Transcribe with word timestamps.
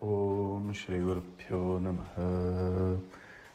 Om 0.00 0.72
Shri 0.72 1.00
Guru 1.00 1.22
Pyo 1.36 1.80
Namaha 1.80 3.00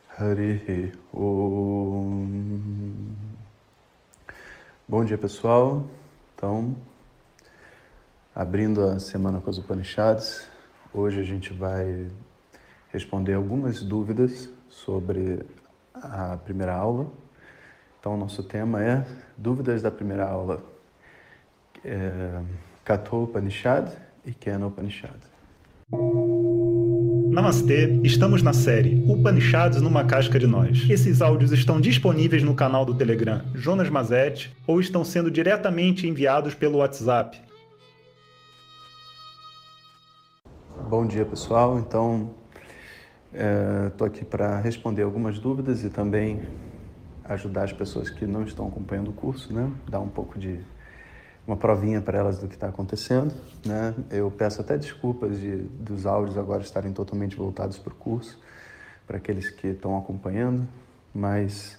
Harihi 0.10 0.92
Om 1.14 2.28
Bom 4.86 5.06
dia 5.06 5.18
pessoal, 5.18 5.88
então 6.36 6.76
abrindo 8.36 8.84
a 8.84 9.00
semana 9.00 9.40
com 9.40 9.50
as 9.50 9.58
Upanishads, 9.58 10.46
hoje 10.94 11.22
a 11.22 11.24
gente 11.24 11.54
vai 11.54 12.12
responder 12.90 13.36
algumas 13.36 13.82
dúvidas 13.82 14.50
sobre 14.68 15.46
a 15.94 16.36
primeira 16.36 16.76
aula. 16.76 17.10
Então, 18.02 18.18
nosso 18.18 18.44
tema 18.44 18.84
é 18.84 19.08
dúvidas 19.38 19.82
da 19.82 19.90
primeira 19.90 20.28
aula, 20.28 20.62
é, 21.86 22.42
Katho 22.84 23.24
Upanishad 23.24 23.90
e 24.26 24.34
Kena 24.34 24.68
Upanishad. 24.68 25.32
Namastê, 27.34 28.00
estamos 28.04 28.44
na 28.44 28.54
série 28.54 29.04
Upanishads 29.08 29.82
numa 29.82 30.04
casca 30.04 30.38
de 30.38 30.46
nós. 30.46 30.88
Esses 30.88 31.20
áudios 31.20 31.52
estão 31.52 31.82
disponíveis 31.82 32.44
no 32.44 32.54
canal 32.54 32.86
do 32.86 32.94
Telegram 32.94 33.42
Jonas 33.56 33.90
Mazet 33.90 34.56
ou 34.68 34.80
estão 34.80 35.04
sendo 35.04 35.32
diretamente 35.32 36.08
enviados 36.08 36.54
pelo 36.54 36.78
WhatsApp. 36.78 37.42
Bom 40.88 41.08
dia 41.08 41.26
pessoal, 41.26 41.80
então 41.80 42.36
estou 43.88 44.06
é, 44.06 44.10
aqui 44.12 44.24
para 44.24 44.60
responder 44.60 45.02
algumas 45.02 45.40
dúvidas 45.40 45.84
e 45.84 45.90
também 45.90 46.40
ajudar 47.24 47.64
as 47.64 47.74
pessoas 47.74 48.12
que 48.12 48.28
não 48.28 48.44
estão 48.44 48.68
acompanhando 48.68 49.10
o 49.10 49.14
curso, 49.14 49.52
né? 49.52 49.72
Dar 49.90 50.02
um 50.02 50.10
pouco 50.10 50.38
de 50.38 50.60
uma 51.46 51.58
provinha 51.58 52.02
para 52.02 52.18
elas 52.18 52.40
do 52.40 52.48
que 52.48 52.56
está 52.56 52.68
acontecendo, 52.68 53.34
né? 53.66 53.94
Eu 54.10 54.32
peço 54.32 54.62
até 54.62 54.78
desculpas 54.78 55.40
de, 55.40 55.58
dos 55.58 56.06
áudios 56.06 56.38
agora 56.38 56.62
estarem 56.64 56.94
totalmente 56.94 57.36
voltados 57.36 57.78
para 57.78 57.92
o 57.92 57.96
curso, 57.96 58.40
para 59.06 59.18
aqueles 59.18 59.50
que 59.50 59.68
estão 59.68 59.98
acompanhando, 59.98 60.68
mas 61.14 61.78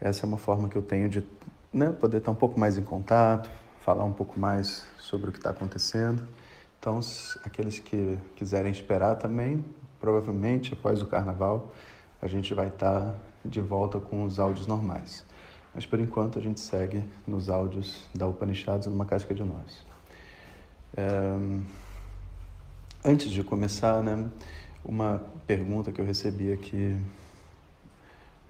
essa 0.00 0.24
é 0.24 0.28
uma 0.28 0.38
forma 0.38 0.68
que 0.68 0.76
eu 0.76 0.82
tenho 0.82 1.08
de 1.08 1.24
né, 1.72 1.90
poder 1.92 2.18
estar 2.18 2.32
um 2.32 2.36
pouco 2.36 2.58
mais 2.58 2.76
em 2.76 2.82
contato, 2.82 3.48
falar 3.84 4.04
um 4.04 4.12
pouco 4.12 4.38
mais 4.38 4.84
sobre 4.98 5.30
o 5.30 5.32
que 5.32 5.38
está 5.38 5.50
acontecendo. 5.50 6.26
Então, 6.80 6.98
aqueles 7.44 7.78
que 7.78 8.18
quiserem 8.34 8.70
esperar 8.70 9.16
também, 9.16 9.64
provavelmente 10.00 10.72
após 10.72 11.00
o 11.00 11.06
carnaval, 11.06 11.72
a 12.20 12.26
gente 12.26 12.52
vai 12.54 12.68
estar 12.68 13.14
de 13.44 13.60
volta 13.60 14.00
com 14.00 14.24
os 14.24 14.40
áudios 14.40 14.66
normais. 14.66 15.24
Mas 15.76 15.84
por 15.84 16.00
enquanto 16.00 16.38
a 16.38 16.42
gente 16.42 16.58
segue 16.58 17.04
nos 17.26 17.50
áudios 17.50 18.08
da 18.14 18.26
Upanishads 18.26 18.86
numa 18.86 19.04
casca 19.04 19.34
de 19.34 19.44
nós. 19.44 19.86
É... 20.96 21.04
Antes 23.04 23.30
de 23.30 23.44
começar, 23.44 24.02
né, 24.02 24.26
uma 24.82 25.22
pergunta 25.46 25.92
que 25.92 26.00
eu 26.00 26.04
recebi 26.06 26.50
aqui 26.50 26.98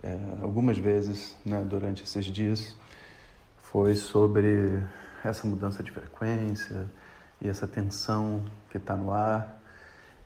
é, 0.05 0.17
algumas 0.41 0.79
vezes 0.79 1.37
né, 1.45 1.63
durante 1.69 2.05
esses 2.05 2.25
dias 2.27 2.77
foi 3.61 3.97
sobre 3.97 4.81
essa 5.25 5.47
mudança 5.49 5.83
de 5.83 5.91
frequência 5.91 6.87
e 7.43 7.49
essa 7.49 7.67
tensão 7.67 8.45
que 8.71 8.77
está 8.77 8.97
no 8.97 9.13
ar 9.13 9.61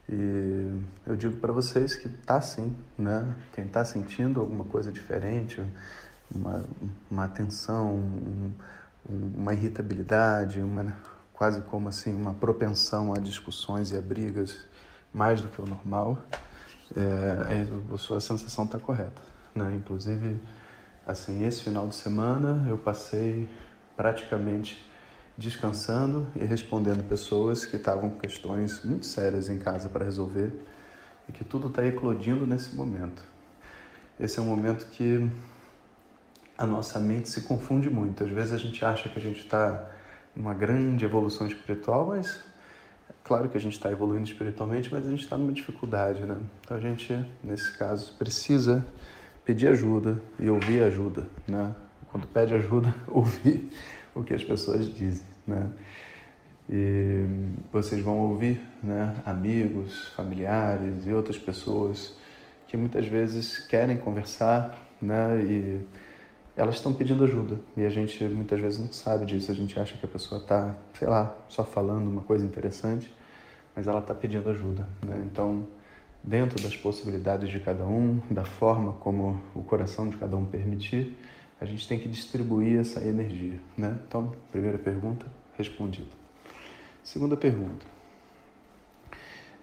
e 0.07 0.83
eu 1.07 1.17
digo 1.17 1.37
para 1.39 1.53
vocês 1.53 1.95
que 1.95 2.09
tá 2.09 2.41
sim, 2.41 2.77
né? 2.99 3.33
Quem 3.53 3.65
está 3.65 3.85
sentindo 3.85 4.41
alguma 4.41 4.65
coisa 4.65 4.91
diferente, 4.91 5.65
uma, 6.35 6.65
uma 7.11 7.29
tensão, 7.29 7.95
um, 7.97 8.53
uma 9.09 9.53
irritabilidade, 9.53 10.61
uma, 10.61 10.97
quase 11.33 11.61
como 11.63 11.89
assim 11.89 12.15
uma 12.15 12.35
propensão 12.35 13.13
a 13.15 13.19
discussões 13.19 13.91
e 13.93 13.97
a 13.97 14.01
brigas 14.01 14.57
mais 15.13 15.41
do 15.41 15.49
que 15.49 15.61
o 15.61 15.67
normal, 15.67 16.19
é, 16.97 17.67
a 17.93 17.99
sua 17.99 18.21
sensação 18.21 18.65
está 18.65 18.79
correta, 18.79 19.23
né? 19.55 19.75
Inclusive, 19.75 20.41
assim, 21.07 21.45
esse 21.45 21.63
final 21.63 21.89
de 21.89 21.95
semana 21.95 22.65
eu 22.69 22.79
passei 22.79 23.49
praticamente 23.97 24.85
descansando 25.37 26.27
e 26.37 26.45
respondendo 26.45 27.03
pessoas 27.09 27.65
que 27.65 27.77
estavam 27.77 28.11
com 28.11 28.19
questões 28.19 28.85
muito 28.85 29.07
sérias 29.07 29.49
em 29.49 29.59
casa 29.59 29.89
para 29.89 30.05
resolver 30.05 30.53
e 31.29 31.33
que 31.33 31.45
tudo 31.45 31.69
está 31.69 31.85
eclodindo 31.87 32.47
nesse 32.47 32.75
momento. 32.75 33.25
Esse 34.19 34.39
é 34.39 34.43
um 34.43 34.47
momento 34.47 34.87
que 34.87 35.31
a 36.61 36.67
nossa 36.67 37.01
mente 37.01 37.31
se 37.31 37.41
confunde 37.41 37.89
muito. 37.89 38.23
Às 38.23 38.29
vezes 38.29 38.53
a 38.53 38.59
gente 38.59 38.85
acha 38.85 39.09
que 39.09 39.19
a 39.19 39.23
gente 39.23 39.41
está 39.41 39.91
numa 40.37 40.53
grande 40.53 41.07
evolução 41.07 41.47
espiritual, 41.47 42.09
mas 42.09 42.45
é 43.09 43.15
claro 43.25 43.49
que 43.49 43.57
a 43.57 43.61
gente 43.61 43.73
está 43.73 43.91
evoluindo 43.91 44.29
espiritualmente, 44.29 44.93
mas 44.93 45.07
a 45.07 45.11
gente 45.11 45.23
está 45.23 45.39
numa 45.39 45.53
dificuldade, 45.53 46.23
né? 46.23 46.37
Então 46.61 46.77
a 46.77 46.81
gente, 46.81 47.19
nesse 47.43 47.77
caso, 47.79 48.15
precisa 48.19 48.87
pedir 49.43 49.69
ajuda 49.69 50.23
e 50.39 50.51
ouvir 50.51 50.83
ajuda, 50.83 51.27
né? 51.49 51.75
Quando 52.13 52.27
pede 52.27 52.53
ajuda, 52.53 52.95
ouvir 53.09 53.73
o 54.15 54.23
que 54.23 54.35
as 54.35 54.45
pessoas 54.45 54.87
dizem, 54.95 55.27
né? 55.47 55.67
E 56.69 57.25
vocês 57.73 58.05
vão 58.05 58.19
ouvir, 58.19 58.61
né, 58.83 59.17
amigos, 59.25 60.09
familiares 60.09 61.07
e 61.07 61.13
outras 61.13 61.39
pessoas 61.39 62.15
que 62.69 62.77
muitas 62.77 63.07
vezes 63.07 63.67
querem 63.67 63.97
conversar, 63.97 64.79
né, 65.03 65.43
e 65.43 65.81
elas 66.61 66.75
estão 66.75 66.93
pedindo 66.93 67.25
ajuda. 67.25 67.59
E 67.75 67.87
a 67.87 67.89
gente 67.89 68.23
muitas 68.25 68.61
vezes 68.61 68.79
não 68.79 68.93
sabe 68.93 69.25
disso, 69.25 69.51
a 69.51 69.55
gente 69.55 69.81
acha 69.81 69.97
que 69.97 70.05
a 70.05 70.09
pessoa 70.09 70.43
está, 70.43 70.77
sei 70.93 71.09
lá, 71.09 71.35
só 71.49 71.65
falando 71.65 72.07
uma 72.07 72.21
coisa 72.21 72.45
interessante, 72.45 73.11
mas 73.75 73.87
ela 73.87 74.01
está 74.01 74.15
pedindo 74.15 74.49
ajuda, 74.51 74.87
né? 75.03 75.23
Então, 75.25 75.67
dentro 76.23 76.63
das 76.63 76.77
possibilidades 76.77 77.49
de 77.49 77.61
cada 77.61 77.87
um, 77.87 78.21
da 78.31 78.45
forma 78.45 78.93
como 78.95 79.41
o 79.55 79.63
coração 79.63 80.11
de 80.11 80.19
cada 80.19 80.37
um 80.37 80.45
permitir, 80.45 81.17
a 81.59 81.65
gente 81.65 81.89
tem 81.89 81.99
que 81.99 82.09
distribuir 82.09 82.79
essa 82.79 83.03
energia, 83.03 83.59
né? 83.75 83.99
Então, 84.07 84.35
primeira 84.53 84.77
pergunta 84.77 85.25
respondida. 85.57 86.11
Segunda 87.03 87.39
pergunta: 87.39 87.87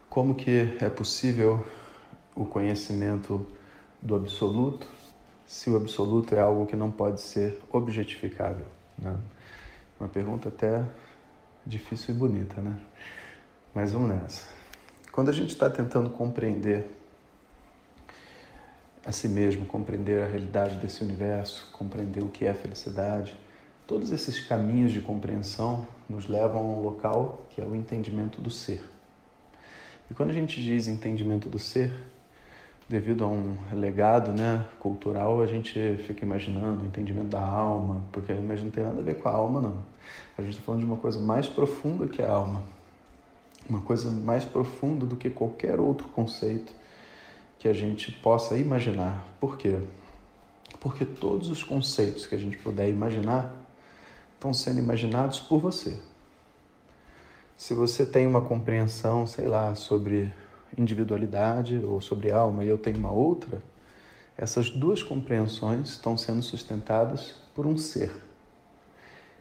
Como 0.10 0.34
que 0.34 0.76
é 0.82 0.90
possível 0.90 1.64
o 2.36 2.44
conhecimento 2.44 3.46
do 4.02 4.16
absoluto 4.16 4.97
se 5.48 5.70
o 5.70 5.78
absoluto 5.78 6.36
é 6.36 6.40
algo 6.40 6.68
que 6.68 6.76
não 6.76 6.92
pode 6.92 7.22
ser 7.22 7.60
objetificável, 7.72 8.66
né? 9.00 9.18
Uma 10.00 10.10
pergunta 10.10 10.50
até 10.50 10.84
difícil 11.66 12.14
e 12.14 12.18
bonita, 12.18 12.62
né? 12.62 12.78
Mas 13.74 13.94
vamos 13.94 14.10
nessa. 14.10 14.48
Quando 15.12 15.30
a 15.30 15.34
gente 15.34 15.50
está 15.50 15.70
tentando 15.70 16.10
compreender 16.12 16.86
a 19.08 19.12
si 19.14 19.30
mesmo, 19.30 19.66
compreender 19.66 20.22
a 20.22 20.28
realidade 20.28 20.76
desse 20.76 21.02
universo, 21.02 21.70
compreender 21.72 22.22
o 22.22 22.28
que 22.28 22.46
é 22.46 22.54
felicidade. 22.54 23.34
Todos 23.88 24.12
esses 24.12 24.38
caminhos 24.42 24.92
de 24.92 25.00
compreensão 25.00 25.88
nos 26.10 26.28
levam 26.28 26.60
a 26.60 26.64
um 26.64 26.82
local 26.82 27.48
que 27.50 27.62
é 27.62 27.64
o 27.64 27.74
entendimento 27.74 28.42
do 28.42 28.52
ser. 28.52 28.84
E 30.12 30.14
quando 30.14 30.32
a 30.32 30.34
gente 30.34 30.62
diz 30.62 30.90
entendimento 30.90 31.48
do 31.48 31.58
ser, 31.58 31.94
devido 32.90 33.26
a 33.26 33.28
um 33.28 33.58
legado 33.74 34.32
né, 34.32 34.66
cultural, 34.80 35.42
a 35.42 35.48
gente 35.48 35.98
fica 36.08 36.24
imaginando 36.24 36.84
o 36.84 36.86
entendimento 36.86 37.28
da 37.28 37.42
alma, 37.42 38.02
porque 38.12 38.34
mas 38.34 38.64
não 38.64 38.72
tem 38.72 38.84
nada 38.84 39.00
a 39.00 39.04
ver 39.04 39.16
com 39.16 39.28
a 39.28 39.32
alma, 39.34 39.62
não. 39.62 39.84
A 40.38 40.42
gente 40.42 40.54
está 40.54 40.64
falando 40.64 40.82
de 40.82 40.86
uma 40.86 40.98
coisa 40.98 41.20
mais 41.20 41.48
profunda 41.48 42.08
que 42.08 42.22
a 42.22 42.32
alma, 42.32 42.64
uma 43.70 43.82
coisa 43.82 44.10
mais 44.10 44.46
profunda 44.46 45.06
do 45.06 45.16
que 45.16 45.30
qualquer 45.30 45.80
outro 45.80 46.08
conceito 46.10 46.72
que 47.60 47.68
a 47.68 47.74
gente 47.74 48.12
possa 48.12 48.56
imaginar. 48.56 49.26
Por 49.40 49.58
quê? 49.58 49.80
Porque 50.80 51.06
todos 51.06 51.50
os 51.50 51.64
conceitos 51.64 52.26
que 52.26 52.36
a 52.36 52.38
gente 52.38 52.58
puder 52.58 52.88
imaginar 52.88 53.54
estão 54.36 54.54
sendo 54.54 54.80
imaginados 54.80 55.40
por 55.40 55.60
você. 55.60 56.00
Se 57.58 57.74
você 57.74 58.06
tem 58.06 58.28
uma 58.28 58.42
compreensão, 58.42 59.26
sei 59.26 59.48
lá, 59.48 59.74
sobre 59.74 60.32
individualidade 60.78 61.78
ou 61.78 62.02
sobre 62.02 62.32
alma 62.32 62.64
e 62.64 62.68
eu 62.68 62.78
tenho 62.78 62.98
uma 62.98 63.12
outra, 63.12 63.62
essas 64.38 64.70
duas 64.70 65.02
compreensões 65.02 65.90
estão 65.90 66.18
sendo 66.18 66.42
sustentadas 66.42 67.36
por 67.56 67.66
um 67.66 67.78
ser. 67.78 68.12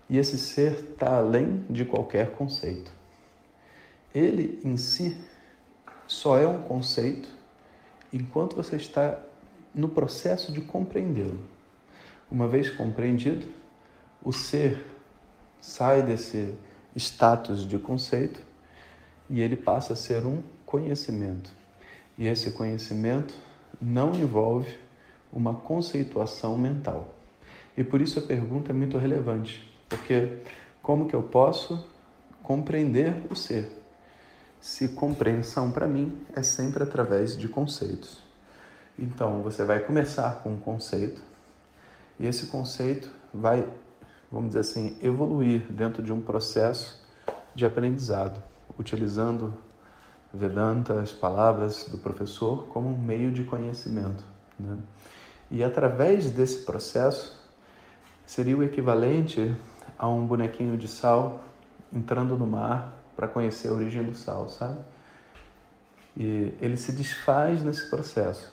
E 0.08 0.18
esse 0.18 0.38
ser 0.38 0.90
está 0.92 1.18
além 1.18 1.64
de 1.68 1.84
qualquer 1.84 2.32
conceito. 2.32 2.90
Ele 4.14 4.60
em 4.64 4.76
si 4.76 5.16
só 6.06 6.38
é 6.38 6.46
um 6.46 6.62
conceito 6.62 7.28
enquanto 8.12 8.56
você 8.56 8.76
está 8.76 9.20
no 9.74 9.88
processo 9.88 10.52
de 10.52 10.60
compreendê-lo. 10.60 11.40
Uma 12.30 12.48
vez 12.48 12.70
compreendido, 12.70 13.46
o 14.22 14.32
ser 14.32 14.84
sai 15.60 16.02
desse 16.02 16.54
status 16.96 17.66
de 17.66 17.78
conceito 17.78 18.40
e 19.28 19.40
ele 19.40 19.56
passa 19.56 19.92
a 19.92 19.96
ser 19.96 20.24
um 20.24 20.42
conhecimento. 20.76 21.50
E 22.18 22.26
esse 22.26 22.50
conhecimento 22.50 23.34
não 23.80 24.14
envolve 24.14 24.78
uma 25.32 25.54
conceituação 25.54 26.56
mental. 26.56 27.14
E 27.76 27.84
por 27.84 28.00
isso 28.00 28.18
a 28.18 28.22
pergunta 28.22 28.72
é 28.72 28.74
muito 28.74 28.96
relevante, 28.96 29.70
porque 29.88 30.38
como 30.82 31.06
que 31.06 31.14
eu 31.14 31.22
posso 31.22 31.86
compreender 32.42 33.22
o 33.30 33.34
ser? 33.34 33.76
se 34.66 34.88
compreensão 34.88 35.70
para 35.70 35.86
mim 35.86 36.26
é 36.34 36.42
sempre 36.42 36.82
através 36.82 37.36
de 37.36 37.48
conceitos. 37.48 38.20
Então, 38.98 39.40
você 39.40 39.64
vai 39.64 39.78
começar 39.78 40.40
com 40.42 40.54
um 40.54 40.58
conceito 40.58 41.22
e 42.18 42.26
esse 42.26 42.46
conceito 42.46 43.08
vai, 43.32 43.64
vamos 44.30 44.48
dizer 44.48 44.60
assim, 44.60 44.98
evoluir 45.00 45.70
dentro 45.70 46.02
de 46.02 46.12
um 46.12 46.20
processo 46.20 47.00
de 47.54 47.64
aprendizado, 47.64 48.42
utilizando 48.76 49.54
Vedanta, 50.36 51.00
as 51.00 51.12
palavras 51.12 51.88
do 51.88 51.98
professor, 51.98 52.66
como 52.68 52.88
um 52.88 52.98
meio 52.98 53.30
de 53.30 53.44
conhecimento. 53.44 54.24
Né? 54.58 54.76
E 55.50 55.62
através 55.64 56.30
desse 56.30 56.64
processo, 56.64 57.38
seria 58.24 58.56
o 58.56 58.62
equivalente 58.62 59.54
a 59.98 60.08
um 60.08 60.26
bonequinho 60.26 60.76
de 60.76 60.88
sal 60.88 61.44
entrando 61.92 62.36
no 62.36 62.46
mar 62.46 62.92
para 63.14 63.28
conhecer 63.28 63.68
a 63.68 63.72
origem 63.72 64.02
do 64.02 64.14
sal, 64.14 64.48
sabe? 64.48 64.78
E 66.16 66.54
ele 66.60 66.76
se 66.76 66.92
desfaz 66.92 67.62
nesse 67.62 67.88
processo. 67.88 68.52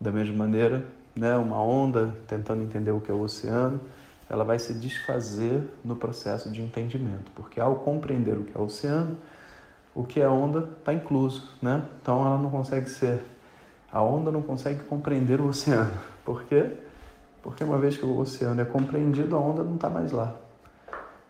Da 0.00 0.12
mesma 0.12 0.36
maneira, 0.36 0.86
né, 1.16 1.36
uma 1.36 1.60
onda 1.60 2.14
tentando 2.26 2.62
entender 2.62 2.92
o 2.92 3.00
que 3.00 3.10
é 3.10 3.14
o 3.14 3.20
oceano, 3.20 3.80
ela 4.28 4.44
vai 4.44 4.58
se 4.58 4.74
desfazer 4.74 5.62
no 5.82 5.96
processo 5.96 6.50
de 6.50 6.60
entendimento, 6.60 7.30
porque 7.34 7.58
ao 7.58 7.76
compreender 7.76 8.36
o 8.36 8.44
que 8.44 8.56
é 8.56 8.60
o 8.60 8.64
oceano, 8.64 9.16
o 9.98 10.04
que 10.04 10.20
é 10.20 10.28
onda 10.28 10.60
está 10.78 10.94
incluso, 10.94 11.50
né? 11.60 11.82
Então 12.00 12.24
ela 12.24 12.38
não 12.38 12.48
consegue 12.48 12.88
ser, 12.88 13.20
a 13.90 14.00
onda 14.00 14.30
não 14.30 14.42
consegue 14.42 14.84
compreender 14.84 15.40
o 15.40 15.48
oceano. 15.48 15.90
Por 16.24 16.44
quê? 16.44 16.72
Porque 17.42 17.64
uma 17.64 17.78
vez 17.78 17.96
que 17.96 18.06
o 18.06 18.16
oceano 18.16 18.60
é 18.60 18.64
compreendido, 18.64 19.34
a 19.34 19.40
onda 19.40 19.64
não 19.64 19.74
está 19.74 19.90
mais 19.90 20.12
lá. 20.12 20.36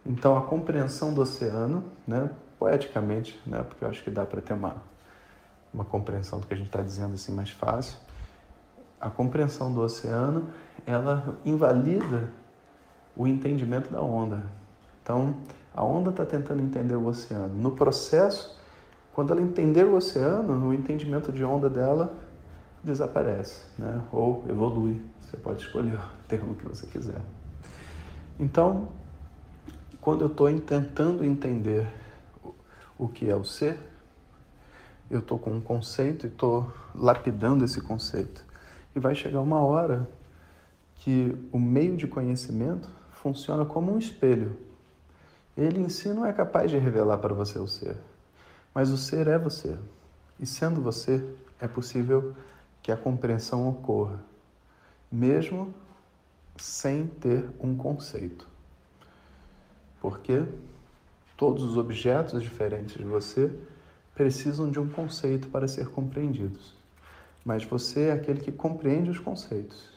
Então 0.05 0.37
a 0.37 0.43
compreensão 0.43 1.15
do 1.15 1.23
oceano, 1.23 1.82
né, 2.06 2.29
poeticamente, 2.59 3.41
né, 3.47 3.62
porque 3.62 3.82
eu 3.82 3.88
acho 3.88 4.05
que 4.05 4.11
dá 4.11 4.26
para 4.26 4.43
ter 4.43 4.53
uma, 4.53 4.76
uma 5.73 5.87
compreensão 5.87 6.38
do 6.38 6.47
que 6.47 6.53
a 6.53 6.56
gente 6.56 6.67
está 6.67 6.82
dizendo 6.82 7.14
assim 7.14 7.32
mais 7.32 7.49
fácil, 7.49 7.97
a 9.00 9.09
compreensão 9.09 9.73
do 9.73 9.81
oceano 9.81 10.50
ela 10.85 11.38
invalida 11.43 12.31
o 13.17 13.26
entendimento 13.26 13.91
da 13.91 14.03
onda. 14.03 14.44
Então 15.03 15.37
a 15.75 15.82
onda 15.82 16.11
está 16.11 16.26
tentando 16.26 16.61
entender 16.61 16.97
o 16.97 17.06
oceano. 17.06 17.55
No 17.55 17.71
processo, 17.71 18.58
quando 19.13 19.33
ela 19.33 19.41
entender 19.41 19.85
o 19.85 19.97
oceano, 19.97 20.69
o 20.69 20.75
entendimento 20.75 21.33
de 21.33 21.45
onda 21.45 21.69
dela 21.69 22.15
desaparece, 22.83 23.63
né? 23.79 24.03
ou 24.13 24.45
evolui. 24.49 25.03
Você 25.21 25.37
pode 25.37 25.63
escolher 25.63 25.95
o 25.99 26.29
termo 26.29 26.55
que 26.55 26.67
você 26.67 26.87
quiser. 26.87 27.21
Então, 28.39 28.89
quando 30.01 30.23
eu 30.23 30.29
estou 30.29 30.49
tentando 30.61 31.25
entender 31.25 31.87
o 32.97 33.09
que 33.09 33.29
é 33.29 33.35
o 33.35 33.45
ser, 33.45 33.79
eu 35.11 35.21
estou 35.21 35.39
com 35.39 35.51
um 35.51 35.61
conceito 35.61 36.27
e 36.27 36.29
estou 36.29 36.73
lapidando 36.95 37.65
esse 37.65 37.81
conceito. 37.81 38.45
E 38.95 39.01
vai 39.01 39.15
chegar 39.15 39.41
uma 39.41 39.61
hora 39.61 40.09
que 40.97 41.37
o 41.53 41.59
meio 41.59 41.97
de 41.97 42.07
conhecimento 42.07 42.89
funciona 43.13 43.65
como 43.65 43.93
um 43.93 43.99
espelho. 43.99 44.57
Ele 45.57 45.81
em 45.81 45.89
si 45.89 46.09
não 46.09 46.25
é 46.25 46.33
capaz 46.33 46.71
de 46.71 46.79
revelar 46.79 47.19
para 47.19 47.35
você 47.35 47.59
o 47.59 47.67
ser, 47.67 47.97
mas 48.75 48.91
o 48.91 48.97
ser 48.97 49.26
é 49.26 49.38
você. 49.38 49.76
E 50.38 50.47
sendo 50.47 50.81
você, 50.81 51.25
é 51.61 51.67
possível 51.67 52.35
que 52.82 52.93
a 52.93 52.97
compreensão 52.97 53.69
ocorra, 53.69 54.20
mesmo 55.11 55.75
sem 56.56 57.06
ter 57.06 57.49
um 57.61 57.76
conceito. 57.76 58.47
Porque 60.00 60.44
todos 61.37 61.62
os 61.62 61.76
objetos 61.76 62.43
diferentes 62.43 62.97
de 62.97 63.05
você 63.05 63.53
precisam 64.15 64.71
de 64.71 64.79
um 64.79 64.88
conceito 64.88 65.49
para 65.49 65.69
ser 65.69 65.88
compreendidos. 65.88 66.76
Mas 67.44 67.64
você 67.64 68.06
é 68.06 68.12
aquele 68.12 68.41
que 68.41 68.53
compreende 68.53 69.11
os 69.11 69.19
conceitos. 69.19 69.88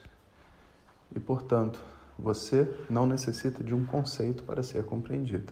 E, 1.16 1.20
portanto, 1.20 1.80
você 2.18 2.72
não 2.90 3.06
necessita 3.08 3.64
de 3.64 3.74
um 3.74 3.86
conceito 3.86 4.44
para 4.44 4.62
ser 4.62 4.86
compreendido. 4.86 5.52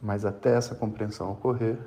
Mas 0.00 0.24
até 0.24 0.54
essa 0.54 0.74
compreensão 0.74 1.32
ocorrer, 1.32 1.78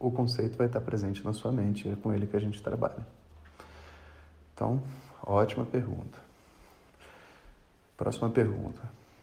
o 0.00 0.10
conceito 0.10 0.56
vai 0.56 0.66
estar 0.66 0.80
presente 0.80 1.22
na 1.22 1.34
sua 1.34 1.52
mente, 1.52 1.86
é 1.86 1.94
com 1.94 2.12
ele 2.12 2.26
que 2.26 2.34
a 2.34 2.40
gente 2.40 2.62
trabalha. 2.62 3.06
Então, 4.54 4.82
ótima 5.22 5.66
pergunta. 5.66 6.18
Próxima 7.98 8.30
pergunta. 8.30 8.80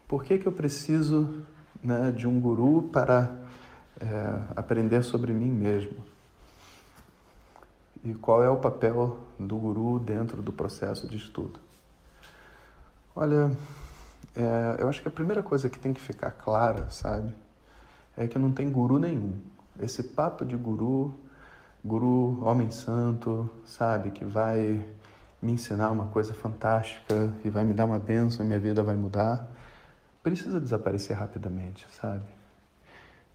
Por 0.08 0.24
que, 0.24 0.38
que 0.38 0.46
eu 0.46 0.52
preciso 0.52 1.44
né, 1.84 2.12
de 2.12 2.28
um 2.28 2.40
guru 2.40 2.84
para 2.84 3.36
é, 4.00 4.06
aprender 4.56 5.02
sobre 5.04 5.34
mim 5.34 5.50
mesmo? 5.50 5.98
E 8.04 8.14
qual 8.14 8.44
é 8.44 8.50
o 8.50 8.58
papel 8.58 9.18
do 9.40 9.58
guru 9.58 10.00
dentro 10.00 10.44
do 10.44 10.54
processo 10.54 11.08
de 11.08 11.18
estudo? 11.18 11.60
Olha, 13.16 13.52
é, 14.36 14.76
eu 14.80 14.88
acho 14.88 15.02
que 15.02 15.08
a 15.08 15.12
primeira 15.12 15.42
coisa 15.42 15.72
que 15.72 15.80
tem 15.80 15.92
que 15.92 16.00
ficar 16.00 16.30
clara, 16.30 16.88
sabe, 16.92 17.34
é 18.16 18.28
que 18.28 18.38
não 18.38 18.52
tem 18.52 18.72
guru 18.72 19.00
nenhum. 19.00 19.42
Esse 19.82 20.04
papo 20.04 20.44
de 20.44 20.56
guru, 20.56 21.14
guru 21.84 22.44
homem 22.44 22.72
santo, 22.72 23.50
sabe, 23.64 24.12
que 24.12 24.26
vai 24.26 24.84
me 25.42 25.52
ensinar 25.52 25.92
uma 25.92 26.08
coisa 26.08 26.34
fantástica 26.34 27.32
e 27.44 27.50
vai 27.50 27.64
me 27.64 27.74
dar 27.74 27.86
uma 27.86 28.00
bênção 28.00 28.44
e 28.44 28.48
minha 28.48 28.60
vida 28.60 28.82
vai 28.82 28.96
mudar, 28.96 29.48
precisa 30.24 30.60
desaparecer 30.60 31.16
rapidamente, 31.16 31.86
sabe? 32.02 32.24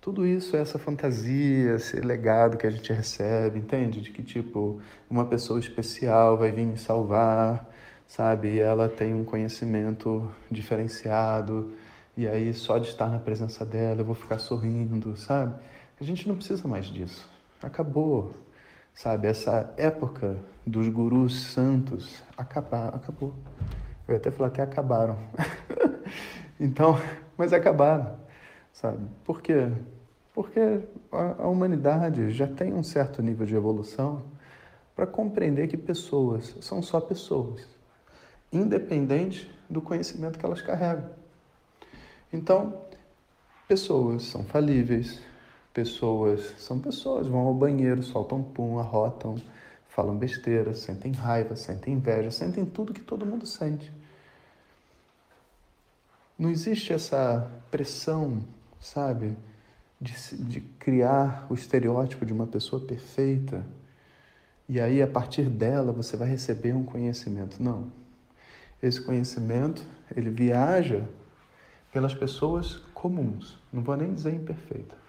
Tudo 0.01 0.27
isso 0.27 0.57
é 0.57 0.61
essa 0.61 0.81
fantasia, 0.81 1.77
esse 1.77 2.01
legado 2.01 2.57
que 2.57 2.67
a 2.67 2.71
gente 2.71 2.93
recebe, 2.93 3.61
entende? 3.61 4.01
De 4.01 4.11
que, 4.11 4.21
tipo, 4.21 4.81
uma 5.09 5.25
pessoa 5.25 5.61
especial 5.61 6.37
vai 6.37 6.51
vir 6.51 6.67
me 6.67 6.77
salvar, 6.77 7.69
sabe? 8.09 8.55
E 8.55 8.59
ela 8.59 8.89
tem 8.89 9.15
um 9.15 9.25
conhecimento 9.25 10.29
diferenciado, 10.51 11.73
e 12.17 12.27
aí 12.27 12.53
só 12.53 12.79
de 12.79 12.89
estar 12.89 13.09
na 13.09 13.21
presença 13.21 13.65
dela 13.65 14.01
eu 14.01 14.05
vou 14.05 14.17
ficar 14.17 14.39
sorrindo, 14.39 15.17
sabe? 15.17 15.55
A 16.03 16.05
gente 16.05 16.27
não 16.27 16.35
precisa 16.35 16.67
mais 16.67 16.87
disso. 16.87 17.31
Acabou, 17.63 18.35
sabe? 18.93 19.29
Essa 19.29 19.73
época 19.77 20.37
dos 20.67 20.89
gurus 20.89 21.53
santos 21.53 22.21
acabar, 22.37 22.89
acabou. 22.89 23.33
Eu 24.09 24.15
ia 24.15 24.17
até 24.17 24.29
falar 24.29 24.51
que 24.51 24.61
acabaram. 24.61 25.17
então, 26.59 26.99
mas 27.39 27.53
acabaram, 27.53 28.19
sabe? 28.73 28.99
Por 29.25 29.41
quê? 29.41 29.71
Porque 30.35 30.81
a, 31.13 31.45
a 31.45 31.47
humanidade 31.47 32.33
já 32.33 32.49
tem 32.49 32.75
um 32.75 32.83
certo 32.83 33.23
nível 33.23 33.47
de 33.47 33.55
evolução 33.55 34.25
para 34.97 35.07
compreender 35.07 35.69
que 35.69 35.77
pessoas 35.77 36.57
são 36.61 36.83
só 36.83 37.01
pessoas, 37.01 37.65
independente 38.53 39.49
do 39.71 39.81
conhecimento 39.81 40.37
que 40.37 40.45
elas 40.45 40.63
carregam. 40.63 41.11
Então, 42.33 42.83
pessoas 43.69 44.25
são 44.25 44.43
falíveis, 44.43 45.23
pessoas 45.73 46.55
são 46.59 46.79
pessoas, 46.79 47.27
vão 47.27 47.41
ao 47.41 47.55
banheiro, 47.55 48.03
soltam 48.03 48.43
pum, 48.43 48.79
arrotam, 48.79 49.37
falam 49.89 50.17
besteira, 50.17 50.75
sentem 50.75 51.13
raiva, 51.13 51.57
sentem 51.57 51.95
inveja, 51.95 52.31
sentem 52.31 52.65
tudo 52.65 52.93
que 52.93 53.01
todo 53.01 53.27
mundo 53.27 53.47
sente. 53.47 53.93
Não 56.39 56.51
existe 56.51 56.93
essa 56.93 57.51
pressão, 57.71 58.43
sabe, 58.81 59.37
de, 60.01 60.13
de 60.37 60.61
criar 60.61 61.47
o 61.49 61.55
estereótipo 61.55 62.27
de 62.27 62.33
uma 62.33 62.47
pessoa 62.47 62.85
perfeita 62.85 63.65
e 64.69 64.81
aí 64.81 65.03
a 65.03 65.07
partir 65.07 65.49
dela 65.51 65.93
você 65.93 66.17
vai 66.17 66.29
receber 66.29 66.73
um 66.73 66.85
conhecimento. 66.85 67.63
Não. 67.63 67.93
Esse 68.83 69.01
conhecimento, 69.01 69.83
ele 70.17 70.31
viaja 70.31 71.05
pelas 71.93 72.15
pessoas 72.15 72.77
comuns. 72.95 73.59
Não 73.73 73.83
vou 73.83 73.97
nem 73.97 74.15
dizer 74.15 74.35
imperfeita. 74.35 75.02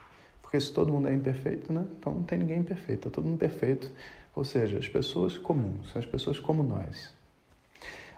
Porque 0.54 0.64
se 0.64 0.72
todo 0.72 0.94
mundo 0.94 1.08
é 1.08 1.14
imperfeito, 1.16 1.74
né? 1.74 1.84
Então 1.98 2.14
não 2.14 2.22
tem 2.22 2.38
ninguém 2.38 2.60
imperfeito, 2.60 3.08
é 3.08 3.12
todo 3.12 3.26
mundo 3.26 3.40
perfeito. 3.40 3.90
Ou 4.36 4.46
seja, 4.46 4.78
as 4.78 4.88
pessoas 4.88 5.36
comuns, 5.36 5.98
as 5.98 6.06
pessoas 6.06 6.40
como 6.40 6.62
nós. 6.62 7.12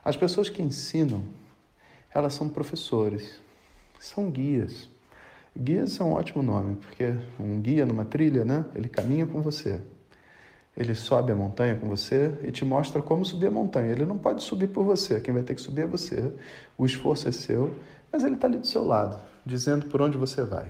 As 0.04 0.18
pessoas 0.18 0.50
que 0.50 0.62
ensinam, 0.62 1.24
elas 2.14 2.34
são 2.34 2.50
professores, 2.50 3.40
são 4.02 4.30
guias. 4.30 4.90
Guias 5.58 5.98
é 5.98 6.04
um 6.04 6.12
ótimo 6.12 6.44
nome, 6.44 6.76
porque 6.76 7.16
um 7.40 7.62
guia 7.62 7.86
numa 7.86 8.04
trilha, 8.04 8.44
né? 8.44 8.66
Ele 8.76 8.90
caminha 8.90 9.26
com 9.26 9.42
você. 9.42 9.80
Ele 10.76 10.94
sobe 10.94 11.32
a 11.32 11.36
montanha 11.38 11.78
com 11.78 11.88
você 11.88 12.38
e 12.44 12.52
te 12.52 12.66
mostra 12.66 13.02
como 13.02 13.24
subir 13.24 13.48
a 13.48 13.52
montanha. 13.52 13.94
Ele 13.94 14.06
não 14.06 14.18
pode 14.18 14.44
subir 14.44 14.68
por 14.68 14.84
você, 14.84 15.22
quem 15.22 15.34
vai 15.34 15.44
ter 15.44 15.56
que 15.56 15.62
subir 15.62 15.84
é 15.84 15.88
você. 15.88 16.34
O 16.78 16.86
esforço 16.86 17.30
é 17.30 17.32
seu 17.32 17.74
mas 18.12 18.26
ele 18.26 18.36
está 18.36 18.46
ali 18.48 18.58
do 18.58 18.68
seu 18.68 18.84
lado, 18.86 19.22
dizendo 19.46 19.86
por 19.86 20.02
onde 20.02 20.18
você 20.18 20.44
vai. 20.44 20.70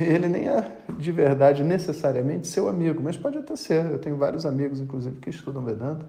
Ele 0.00 0.28
nem 0.28 0.48
é 0.48 0.70
de 0.98 1.12
verdade 1.12 1.62
necessariamente 1.62 2.46
seu 2.46 2.68
amigo, 2.68 3.02
mas 3.02 3.16
pode 3.16 3.38
até 3.38 3.56
ser. 3.56 3.84
Eu 3.90 3.98
tenho 3.98 4.16
vários 4.16 4.46
amigos, 4.46 4.80
inclusive, 4.80 5.16
que 5.16 5.30
estudam 5.30 5.64
Vedanta 5.64 6.06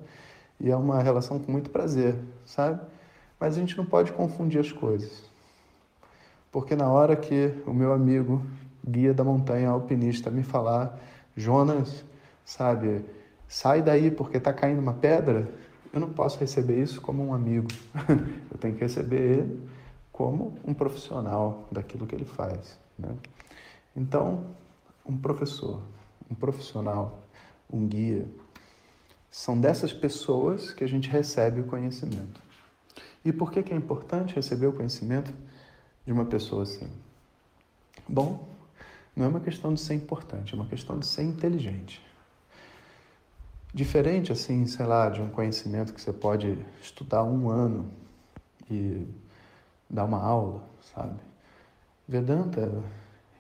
e 0.60 0.72
é 0.72 0.76
uma 0.76 1.02
relação 1.02 1.40
com 1.40 1.52
muito 1.52 1.70
prazer, 1.70 2.16
sabe? 2.46 2.80
Mas 3.40 3.58
a 3.58 3.60
gente 3.60 3.78
não 3.78 3.86
pode 3.86 4.12
confundir 4.12 4.60
as 4.60 4.72
coisas. 4.72 5.24
Porque 6.52 6.76
na 6.76 6.90
hora 6.90 7.16
que 7.16 7.54
o 7.66 7.74
meu 7.74 7.92
amigo 7.92 8.42
guia 8.88 9.14
da 9.14 9.24
montanha 9.24 9.70
alpinista 9.70 10.30
me 10.30 10.44
falar, 10.44 10.98
Jonas, 11.36 12.06
sabe, 12.46 13.04
sai 13.48 13.82
daí 13.82 14.12
porque 14.12 14.38
está 14.38 14.54
caindo 14.54 14.80
uma 14.80 14.94
pedra, 14.94 15.50
eu 15.92 16.00
não 16.00 16.10
posso 16.10 16.40
receber 16.40 16.82
isso 16.82 17.02
como 17.02 17.26
um 17.26 17.34
amigo. 17.34 17.68
eu 18.52 18.58
tenho 18.58 18.76
que 18.76 18.82
receber 18.82 19.20
ele 19.20 19.60
como 20.12 20.58
um 20.66 20.74
profissional 20.74 21.68
daquilo 21.72 22.06
que 22.06 22.16
ele 22.16 22.26
faz. 22.26 22.78
Né? 22.98 23.10
Então, 23.96 24.56
um 25.06 25.18
professor, 25.18 25.82
um 26.30 26.36
profissional, 26.36 27.24
um 27.72 27.88
guia, 27.88 28.28
são 29.30 29.60
dessas 29.60 29.92
pessoas 29.92 30.72
que 30.72 30.84
a 30.84 30.88
gente 30.88 31.10
recebe 31.10 31.62
o 31.62 31.66
conhecimento. 31.66 32.42
E 33.26 33.32
por 33.32 33.52
que, 33.52 33.64
que 33.64 33.74
é 33.74 33.76
importante 33.76 34.36
receber 34.36 34.68
o 34.68 34.74
conhecimento 34.74 35.34
de 36.06 36.12
uma 36.12 36.26
pessoa 36.26 36.64
assim? 36.64 36.90
Bom, 38.08 38.48
não 39.16 39.26
é 39.26 39.30
uma 39.30 39.40
questão 39.40 39.74
de 39.74 39.80
ser 39.80 39.94
importante, 39.94 40.54
é 40.54 40.56
uma 40.56 40.68
questão 40.68 41.00
de 41.00 41.06
ser 41.06 41.24
inteligente. 41.24 42.02
Diferente, 43.74 44.32
assim, 44.32 44.68
sei 44.68 44.86
lá, 44.86 45.10
de 45.10 45.22
um 45.22 45.30
conhecimento 45.30 45.94
que 45.94 46.02
você 46.02 46.14
pode 46.14 46.64
estudar 46.82 47.24
um 47.24 47.50
ano 47.50 47.92
e 48.70 49.08
dar 49.90 50.06
uma 50.06 50.22
aula, 50.22 50.64
sabe? 50.94 51.20
Vedanta 52.08 52.84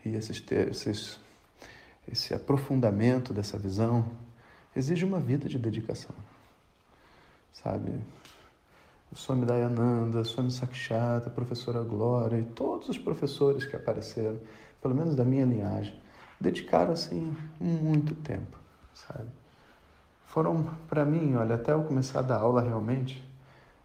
e 0.05 0.15
esses, 0.15 0.43
esses, 0.51 1.19
esse 2.11 2.33
aprofundamento 2.33 3.33
dessa 3.33 3.57
visão 3.57 4.05
exige 4.75 5.05
uma 5.05 5.19
vida 5.19 5.47
de 5.47 5.57
dedicação, 5.57 6.15
sabe? 7.51 7.91
O 9.11 9.15
Swami 9.15 9.45
Dayananda, 9.45 10.23
Swami 10.23 10.51
Sakshata, 10.51 11.27
a 11.27 11.31
professora 11.31 11.83
Glória 11.83 12.39
e 12.39 12.43
todos 12.43 12.89
os 12.89 12.97
professores 12.97 13.63
que 13.63 13.75
apareceram, 13.75 14.39
pelo 14.81 14.95
menos 14.95 15.15
da 15.15 15.23
minha 15.23 15.45
linhagem, 15.45 15.93
dedicaram 16.41 16.93
assim 16.93 17.35
muito 17.59 18.15
tempo, 18.15 18.57
sabe? 18.93 19.29
Foram 20.25 20.63
para 20.87 21.05
mim, 21.05 21.35
olha, 21.35 21.55
até 21.55 21.73
eu 21.73 21.83
começar 21.83 22.19
a 22.19 22.23
dar 22.23 22.39
aula 22.39 22.61
realmente, 22.61 23.23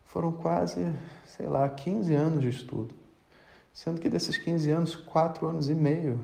foram 0.07 0.33
quase, 0.33 0.91
sei 1.27 1.47
lá, 1.47 1.69
15 1.69 2.15
anos 2.15 2.41
de 2.41 2.49
estudo. 2.49 2.95
Sendo 3.79 4.01
que 4.01 4.09
desses 4.09 4.37
15 4.37 4.73
anos, 4.73 4.97
4 4.97 5.47
anos 5.47 5.69
e 5.69 5.75
meio 5.75 6.19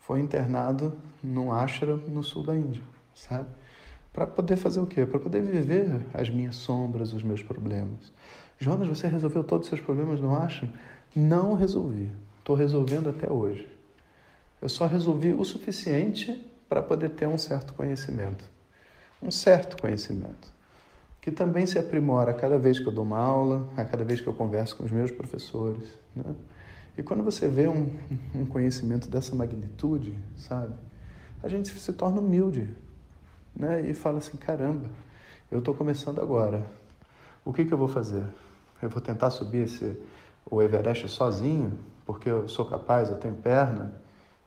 foi 0.00 0.18
internado 0.18 0.98
num 1.22 1.52
ashram 1.52 1.96
no 2.08 2.24
sul 2.24 2.42
da 2.42 2.56
Índia, 2.56 2.82
sabe? 3.14 3.46
Para 4.12 4.26
poder 4.26 4.56
fazer 4.56 4.80
o 4.80 4.86
quê? 4.86 5.06
Para 5.06 5.20
poder 5.20 5.42
viver 5.42 6.04
as 6.12 6.28
minhas 6.28 6.56
sombras, 6.56 7.12
os 7.12 7.22
meus 7.22 7.40
problemas. 7.40 8.12
Jonas, 8.58 8.88
você 8.88 9.06
resolveu 9.06 9.44
todos 9.44 9.66
os 9.66 9.68
seus 9.68 9.80
problemas 9.80 10.20
no 10.20 10.34
ashram? 10.34 10.68
Não 11.14 11.54
resolvi. 11.54 12.10
Estou 12.40 12.56
resolvendo 12.56 13.10
até 13.10 13.32
hoje. 13.32 13.68
Eu 14.60 14.68
só 14.68 14.88
resolvi 14.88 15.32
o 15.32 15.44
suficiente 15.44 16.44
para 16.68 16.82
poder 16.82 17.10
ter 17.10 17.28
um 17.28 17.38
certo 17.38 17.74
conhecimento. 17.74 18.44
Um 19.22 19.30
certo 19.30 19.80
conhecimento. 19.80 20.52
Que 21.20 21.30
também 21.30 21.64
se 21.64 21.78
aprimora 21.78 22.32
a 22.32 22.34
cada 22.34 22.58
vez 22.58 22.80
que 22.80 22.88
eu 22.88 22.92
dou 22.92 23.04
uma 23.04 23.20
aula, 23.20 23.68
a 23.76 23.84
cada 23.84 24.02
vez 24.02 24.20
que 24.20 24.26
eu 24.26 24.34
converso 24.34 24.76
com 24.76 24.82
os 24.82 24.90
meus 24.90 25.12
professores. 25.12 25.94
Né? 26.12 26.34
E 26.96 27.02
quando 27.02 27.22
você 27.22 27.48
vê 27.48 27.68
um, 27.68 27.94
um 28.34 28.46
conhecimento 28.46 29.08
dessa 29.08 29.34
magnitude, 29.34 30.16
sabe? 30.36 30.74
A 31.42 31.48
gente 31.48 31.68
se 31.68 31.92
torna 31.92 32.20
humilde 32.20 32.74
né? 33.56 33.80
E 33.88 33.94
fala 33.94 34.18
assim, 34.18 34.36
caramba, 34.36 34.86
eu 35.50 35.60
estou 35.60 35.74
começando 35.74 36.20
agora. 36.20 36.64
O 37.44 37.52
que, 37.52 37.64
que 37.64 37.72
eu 37.72 37.78
vou 37.78 37.88
fazer? 37.88 38.24
Eu 38.82 38.90
vou 38.90 39.00
tentar 39.00 39.30
subir 39.30 39.64
esse, 39.64 39.98
o 40.48 40.60
Everest 40.60 41.08
sozinho, 41.08 41.78
porque 42.04 42.28
eu 42.28 42.48
sou 42.48 42.66
capaz, 42.66 43.08
eu 43.08 43.16
tenho 43.16 43.34
perna? 43.34 43.94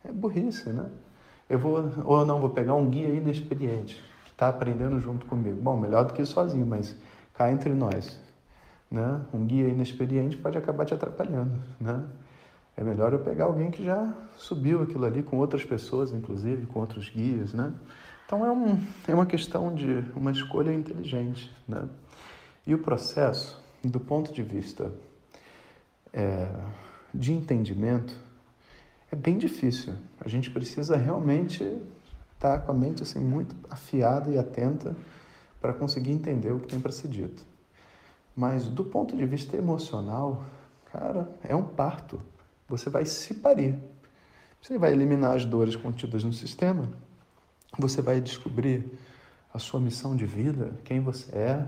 É 0.03 0.11
burrice, 0.11 0.69
né? 0.69 0.85
Eu 1.49 1.57
vou, 1.57 1.91
ou 2.05 2.25
não, 2.25 2.39
vou 2.39 2.51
pegar 2.51 2.75
um 2.75 2.87
guia 2.87 3.07
inexperiente, 3.07 3.95
que 4.25 4.31
está 4.31 4.49
aprendendo 4.49 4.99
junto 4.99 5.25
comigo. 5.25 5.59
Bom, 5.59 5.75
melhor 5.75 6.05
do 6.05 6.13
que 6.13 6.23
sozinho, 6.25 6.65
mas 6.65 6.95
cá 7.33 7.51
entre 7.51 7.73
nós. 7.73 8.19
Né? 8.91 9.21
Um 9.33 9.45
guia 9.45 9.67
inexperiente 9.67 10.37
pode 10.37 10.57
acabar 10.57 10.85
te 10.85 10.93
atrapalhando, 10.93 11.59
né? 11.79 12.03
É 12.79 12.83
melhor 12.83 13.11
eu 13.11 13.19
pegar 13.19 13.43
alguém 13.43 13.69
que 13.69 13.83
já 13.83 14.13
subiu 14.37 14.81
aquilo 14.81 15.03
ali 15.03 15.21
com 15.21 15.37
outras 15.37 15.65
pessoas, 15.65 16.13
inclusive, 16.13 16.65
com 16.65 16.79
outros 16.79 17.09
guias, 17.09 17.53
né? 17.53 17.73
Então 18.25 18.45
é, 18.45 18.49
um, 18.49 18.81
é 19.05 19.13
uma 19.13 19.25
questão 19.25 19.75
de 19.75 20.05
uma 20.15 20.31
escolha 20.31 20.71
inteligente. 20.71 21.53
Né? 21.67 21.89
E 22.65 22.73
o 22.73 22.79
processo, 22.79 23.61
do 23.83 23.99
ponto 23.99 24.31
de 24.31 24.41
vista 24.41 24.93
é, 26.13 26.47
de 27.13 27.33
entendimento, 27.33 28.15
é 29.11 29.15
bem 29.17 29.37
difícil. 29.37 29.95
A 30.23 30.29
gente 30.29 30.49
precisa 30.49 30.95
realmente 30.95 31.81
estar 32.35 32.59
com 32.59 32.71
a 32.71 32.73
mente 32.73 33.03
assim, 33.03 33.19
muito 33.19 33.53
afiada 33.69 34.31
e 34.31 34.37
atenta 34.37 34.95
para 35.59 35.73
conseguir 35.73 36.11
entender 36.11 36.53
o 36.53 36.61
que 36.61 36.67
tem 36.67 36.79
para 36.79 36.93
ser 36.93 37.09
dito. 37.09 37.43
Mas 38.33 38.69
do 38.69 38.85
ponto 38.85 39.17
de 39.17 39.25
vista 39.25 39.57
emocional, 39.57 40.45
cara, 40.93 41.29
é 41.43 41.53
um 41.53 41.65
parto. 41.65 42.21
Você 42.69 42.89
vai 42.89 43.05
se 43.05 43.33
parir. 43.33 43.77
Você 44.61 44.77
vai 44.77 44.91
eliminar 44.91 45.35
as 45.35 45.45
dores 45.45 45.75
contidas 45.75 46.23
no 46.23 46.33
sistema 46.33 46.89
você 47.77 48.01
vai 48.01 48.19
descobrir 48.19 48.85
a 49.53 49.59
sua 49.59 49.79
missão 49.79 50.15
de 50.15 50.25
vida, 50.25 50.71
quem 50.83 50.99
você 50.99 51.35
é. 51.35 51.67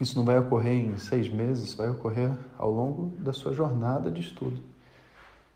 Isso 0.00 0.16
não 0.16 0.24
vai 0.24 0.38
ocorrer 0.38 0.74
em 0.74 0.96
seis 0.98 1.28
meses, 1.28 1.74
vai 1.74 1.88
ocorrer 1.88 2.30
ao 2.56 2.70
longo 2.70 3.06
da 3.18 3.32
sua 3.32 3.52
jornada 3.52 4.10
de 4.10 4.20
estudo. 4.20 4.62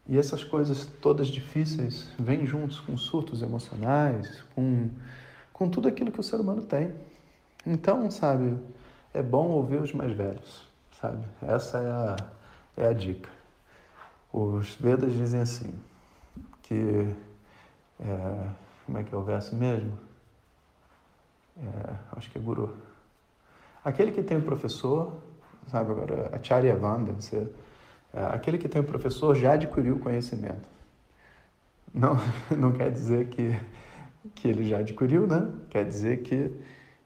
E 0.08 0.18
essas 0.18 0.42
coisas 0.42 0.86
todas 1.00 1.28
difíceis 1.28 2.08
vêm 2.18 2.44
juntos 2.44 2.80
com 2.80 2.96
surtos 2.96 3.40
emocionais, 3.42 4.42
com, 4.54 4.90
com 5.52 5.68
tudo 5.68 5.86
aquilo 5.86 6.10
que 6.10 6.18
o 6.18 6.24
ser 6.24 6.40
humano 6.40 6.62
tem. 6.62 6.92
Então, 7.64 8.10
sabe, 8.10 8.58
é 9.14 9.22
bom 9.22 9.48
ouvir 9.50 9.80
os 9.80 9.92
mais 9.92 10.12
velhos, 10.12 10.66
sabe? 11.00 11.24
Essa 11.40 11.78
é 11.78 11.90
a, 11.90 12.16
é 12.76 12.88
a 12.88 12.92
dica. 12.92 13.30
Os 14.32 14.74
Vedas 14.76 15.12
dizem 15.12 15.40
assim, 15.40 15.74
que 16.62 17.14
é, 18.00 18.48
como 18.86 18.98
é 18.98 19.04
que 19.04 19.14
é 19.14 19.18
o 19.18 19.22
verso 19.22 19.54
mesmo? 19.54 19.92
É, 21.56 21.94
acho 22.16 22.30
que 22.30 22.38
é 22.38 22.40
Guru. 22.40 22.74
Aquele 23.84 24.10
que 24.10 24.22
tem 24.22 24.38
o 24.38 24.42
professor, 24.42 25.20
sabe 25.68 25.90
agora, 25.90 26.34
Acharya 26.34 26.74
Vanda, 26.74 27.12
você, 27.12 27.46
é, 28.12 28.24
aquele 28.26 28.58
que 28.58 28.68
tem 28.68 28.80
o 28.80 28.84
professor 28.84 29.34
já 29.34 29.52
adquiriu 29.52 29.96
o 29.96 29.98
conhecimento. 29.98 30.66
Não, 31.92 32.16
não 32.56 32.72
quer 32.72 32.90
dizer 32.90 33.28
que, 33.28 33.60
que 34.34 34.48
ele 34.48 34.68
já 34.68 34.78
adquiriu, 34.78 35.26
né? 35.26 35.52
Quer 35.68 35.84
dizer 35.84 36.22
que 36.22 36.50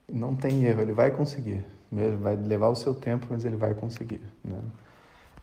não 0.08 0.36
tem 0.36 0.64
erro, 0.64 0.82
ele 0.82 0.92
vai 0.92 1.10
conseguir. 1.10 1.64
Mesmo, 1.90 2.18
vai 2.18 2.36
levar 2.36 2.68
o 2.68 2.76
seu 2.76 2.94
tempo, 2.94 3.26
mas 3.30 3.44
ele 3.44 3.56
vai 3.56 3.74
conseguir. 3.74 4.20
Né? 4.44 4.60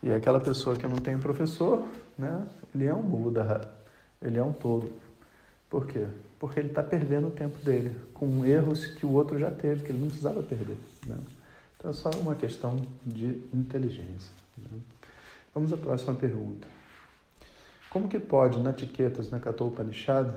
E 0.02 0.12
aquela 0.12 0.40
pessoa 0.40 0.76
que 0.76 0.86
não 0.86 0.96
tem 0.96 1.18
professor, 1.18 1.86
né? 2.18 2.46
Ele 2.74 2.86
é 2.86 2.94
um 2.94 3.02
Buda, 3.02 3.70
ele 4.20 4.38
é 4.38 4.42
um 4.42 4.52
tolo. 4.52 4.92
Por 5.70 5.86
quê? 5.86 6.06
Porque 6.38 6.60
ele 6.60 6.68
está 6.68 6.82
perdendo 6.82 7.28
o 7.28 7.30
tempo 7.30 7.58
dele 7.64 7.96
com 8.12 8.44
erros 8.44 8.86
que 8.86 9.06
o 9.06 9.12
outro 9.12 9.38
já 9.38 9.50
teve, 9.50 9.84
que 9.84 9.92
ele 9.92 9.98
não 9.98 10.08
precisava 10.08 10.42
perder. 10.42 10.76
Né? 11.06 11.16
Então 11.76 11.90
é 11.90 11.94
só 11.94 12.10
uma 12.10 12.34
questão 12.34 12.80
de 13.04 13.42
inteligência. 13.52 14.32
Né? 14.58 14.78
Vamos 15.54 15.72
à 15.72 15.76
próxima 15.76 16.14
pergunta. 16.14 16.66
Como 17.90 18.08
que 18.08 18.18
pode, 18.18 18.60
na 18.60 18.70
etiquetas, 18.70 19.30
na 19.30 19.38
Katoupanishad, 19.38 20.28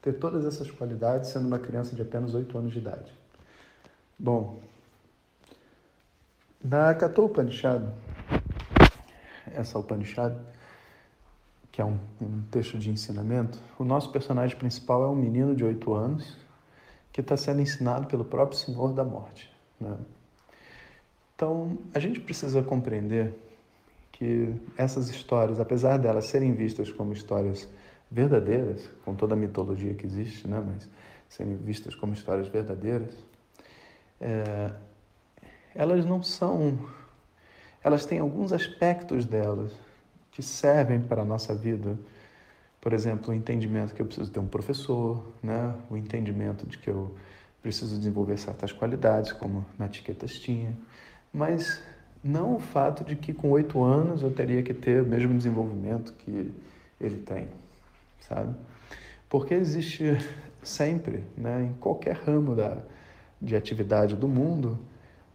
ter 0.00 0.12
todas 0.14 0.44
essas 0.44 0.70
qualidades 0.70 1.30
sendo 1.30 1.46
uma 1.46 1.58
criança 1.58 1.94
de 1.94 2.02
apenas 2.02 2.34
8 2.34 2.56
anos 2.56 2.72
de 2.72 2.78
idade? 2.78 3.12
Bom, 4.18 4.60
na 6.62 6.94
Katoupanishad, 6.94 7.82
essa 9.54 9.78
Upanishad, 9.78 10.34
que 11.70 11.80
é 11.80 11.84
um, 11.84 11.98
um 12.20 12.42
texto 12.50 12.78
de 12.78 12.90
ensinamento, 12.90 13.58
o 13.78 13.84
nosso 13.84 14.10
personagem 14.10 14.56
principal 14.56 15.04
é 15.04 15.08
um 15.08 15.14
menino 15.14 15.54
de 15.54 15.64
oito 15.64 15.94
anos 15.94 16.36
que 17.12 17.20
está 17.20 17.36
sendo 17.36 17.60
ensinado 17.60 18.06
pelo 18.06 18.24
próprio 18.24 18.58
Senhor 18.58 18.92
da 18.92 19.04
Morte. 19.04 19.50
Né? 19.80 19.96
Então, 21.34 21.78
a 21.94 21.98
gente 21.98 22.20
precisa 22.20 22.62
compreender 22.62 23.34
que 24.12 24.54
essas 24.76 25.08
histórias, 25.08 25.58
apesar 25.58 25.96
delas 25.96 26.26
serem 26.26 26.52
vistas 26.52 26.90
como 26.90 27.12
histórias 27.12 27.68
verdadeiras, 28.10 28.90
com 29.04 29.14
toda 29.14 29.34
a 29.34 29.36
mitologia 29.36 29.94
que 29.94 30.04
existe, 30.04 30.46
né? 30.46 30.62
mas 30.64 30.88
serem 31.28 31.56
vistas 31.56 31.94
como 31.94 32.12
histórias 32.12 32.48
verdadeiras, 32.48 33.16
é, 34.20 34.70
elas 35.74 36.04
não 36.04 36.22
são. 36.22 36.78
Elas 37.82 38.04
têm 38.04 38.18
alguns 38.18 38.52
aspectos 38.52 39.24
delas 39.24 39.72
que 40.30 40.42
servem 40.42 41.00
para 41.00 41.22
a 41.22 41.24
nossa 41.24 41.54
vida. 41.54 41.98
Por 42.80 42.92
exemplo, 42.92 43.30
o 43.30 43.34
entendimento 43.34 43.94
que 43.94 44.02
eu 44.02 44.06
preciso 44.06 44.30
ter 44.30 44.40
um 44.40 44.46
professor, 44.46 45.24
né? 45.42 45.74
o 45.90 45.96
entendimento 45.96 46.66
de 46.66 46.78
que 46.78 46.88
eu 46.88 47.14
preciso 47.62 47.98
desenvolver 47.98 48.38
certas 48.38 48.72
qualidades, 48.72 49.32
como 49.32 49.64
na 49.78 49.86
etiquetas 49.86 50.38
tinha, 50.38 50.74
mas 51.32 51.82
não 52.22 52.56
o 52.56 52.60
fato 52.60 53.04
de 53.04 53.16
que 53.16 53.32
com 53.32 53.50
oito 53.50 53.82
anos 53.82 54.22
eu 54.22 54.30
teria 54.30 54.62
que 54.62 54.74
ter 54.74 55.02
o 55.02 55.06
mesmo 55.06 55.36
desenvolvimento 55.36 56.12
que 56.14 56.52
ele 57.00 57.18
tem. 57.18 57.48
sabe? 58.20 58.54
Porque 59.28 59.54
existe 59.54 60.18
sempre, 60.62 61.24
né, 61.36 61.64
em 61.64 61.74
qualquer 61.74 62.16
ramo 62.16 62.54
da, 62.54 62.78
de 63.40 63.56
atividade 63.56 64.16
do 64.16 64.28
mundo, 64.28 64.78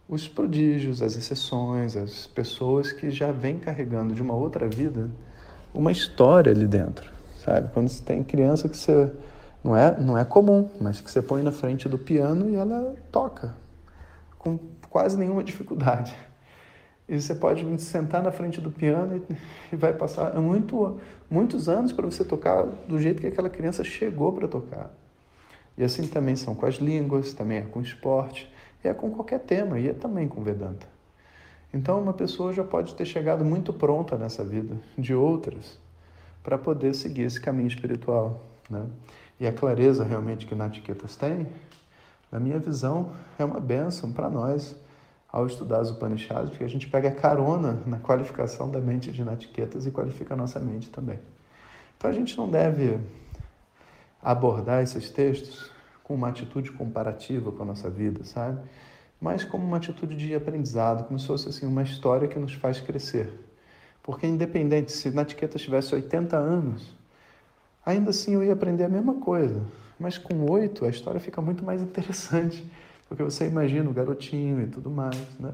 os 0.08 0.28
prodígios, 0.28 1.02
as 1.02 1.16
exceções, 1.16 1.96
as 1.96 2.26
pessoas 2.26 2.92
que 2.92 3.10
já 3.10 3.32
vêm 3.32 3.58
carregando 3.58 4.14
de 4.14 4.22
uma 4.22 4.34
outra 4.34 4.68
vida 4.68 5.10
uma 5.74 5.92
história 5.92 6.52
ali 6.52 6.66
dentro, 6.66 7.10
sabe? 7.44 7.70
Quando 7.72 7.88
você 7.88 8.02
tem 8.02 8.24
criança 8.24 8.68
que 8.68 8.76
você 8.76 9.12
não 9.62 9.76
é 9.76 9.98
não 10.00 10.16
é 10.16 10.24
comum, 10.24 10.70
mas 10.80 11.00
que 11.00 11.10
você 11.10 11.20
põe 11.20 11.42
na 11.42 11.52
frente 11.52 11.88
do 11.88 11.98
piano 11.98 12.48
e 12.48 12.54
ela 12.54 12.94
toca 13.12 13.54
com 14.38 14.58
quase 14.88 15.18
nenhuma 15.18 15.44
dificuldade. 15.44 16.16
E 17.08 17.20
você 17.20 17.34
pode 17.34 17.80
sentar 17.80 18.22
na 18.22 18.32
frente 18.32 18.60
do 18.60 18.70
piano 18.70 19.22
e, 19.72 19.76
vai 19.76 19.92
passar 19.92 20.34
muito, 20.40 20.98
muitos 21.30 21.68
anos 21.68 21.92
para 21.92 22.04
você 22.04 22.24
tocar 22.24 22.64
do 22.64 22.98
jeito 22.98 23.20
que 23.20 23.28
aquela 23.28 23.48
criança 23.48 23.84
chegou 23.84 24.32
para 24.32 24.48
tocar. 24.48 24.90
E 25.78 25.84
assim 25.84 26.08
também 26.08 26.34
são 26.34 26.54
com 26.54 26.66
as 26.66 26.76
línguas, 26.76 27.32
também 27.32 27.58
é 27.58 27.62
com 27.62 27.80
esporte, 27.80 28.50
é 28.86 28.94
com 28.94 29.10
qualquer 29.10 29.40
tema, 29.40 29.78
e 29.78 29.88
é 29.88 29.92
também 29.92 30.28
com 30.28 30.42
Vedanta. 30.42 30.86
Então, 31.72 32.00
uma 32.00 32.12
pessoa 32.12 32.52
já 32.52 32.64
pode 32.64 32.94
ter 32.94 33.04
chegado 33.04 33.44
muito 33.44 33.72
pronta 33.72 34.16
nessa 34.16 34.44
vida 34.44 34.76
de 34.96 35.14
outras 35.14 35.78
para 36.42 36.56
poder 36.56 36.94
seguir 36.94 37.22
esse 37.22 37.40
caminho 37.40 37.68
espiritual. 37.68 38.40
Né? 38.70 38.86
E 39.38 39.46
a 39.46 39.52
clareza 39.52 40.04
realmente 40.04 40.46
que 40.46 40.54
Natiketas 40.54 41.16
tem, 41.16 41.46
na 42.30 42.40
minha 42.40 42.58
visão, 42.58 43.12
é 43.38 43.44
uma 43.44 43.60
bênção 43.60 44.12
para 44.12 44.30
nós 44.30 44.74
ao 45.28 45.46
estudar 45.46 45.82
os 45.82 45.90
Upanishads, 45.90 46.50
porque 46.50 46.64
a 46.64 46.68
gente 46.68 46.88
pega 46.88 47.10
carona 47.10 47.82
na 47.84 47.98
qualificação 47.98 48.70
da 48.70 48.80
mente 48.80 49.12
de 49.12 49.22
Natiketas 49.22 49.86
e 49.86 49.90
qualifica 49.90 50.34
a 50.34 50.36
nossa 50.36 50.58
mente 50.58 50.88
também. 50.88 51.18
Então, 51.96 52.10
a 52.10 52.14
gente 52.14 52.38
não 52.38 52.48
deve 52.48 52.98
abordar 54.22 54.82
esses 54.82 55.10
textos 55.10 55.70
com 56.06 56.14
uma 56.14 56.28
atitude 56.28 56.70
comparativa 56.70 57.50
com 57.50 57.64
a 57.64 57.66
nossa 57.66 57.90
vida, 57.90 58.22
sabe? 58.22 58.60
Mas 59.20 59.42
como 59.42 59.64
uma 59.64 59.78
atitude 59.78 60.14
de 60.14 60.36
aprendizado, 60.36 61.04
como 61.04 61.18
se 61.18 61.26
fosse 61.26 61.48
assim 61.48 61.66
uma 61.66 61.82
história 61.82 62.28
que 62.28 62.38
nos 62.38 62.54
faz 62.54 62.80
crescer. 62.80 63.28
Porque 64.04 64.24
independente 64.24 64.92
se 64.92 65.10
na 65.10 65.22
etiqueta 65.22 65.58
tivesse 65.58 65.92
80 65.92 66.36
anos, 66.36 66.94
ainda 67.84 68.10
assim 68.10 68.34
eu 68.34 68.44
ia 68.44 68.52
aprender 68.52 68.84
a 68.84 68.88
mesma 68.88 69.14
coisa. 69.14 69.60
Mas 69.98 70.16
com 70.16 70.48
oito 70.48 70.84
a 70.84 70.88
história 70.88 71.18
fica 71.18 71.42
muito 71.42 71.64
mais 71.64 71.82
interessante, 71.82 72.64
porque 73.08 73.24
você 73.24 73.48
imagina 73.48 73.90
o 73.90 73.92
garotinho 73.92 74.62
e 74.62 74.68
tudo 74.68 74.88
mais, 74.88 75.18
né? 75.40 75.52